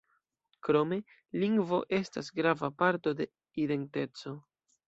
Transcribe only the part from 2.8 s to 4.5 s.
parto de identeco.